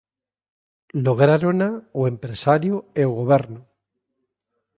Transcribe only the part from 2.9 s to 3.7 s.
e o Goberno.